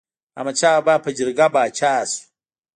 احمد 0.37 0.55
شاه 0.61 0.75
بابا 0.85 0.95
په 1.03 1.09
جرګه 1.17 1.47
پاچا 1.53 1.93
شو. 2.11 2.21